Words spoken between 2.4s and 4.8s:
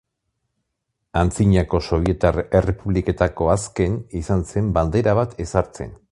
errepubliketako azken izan zen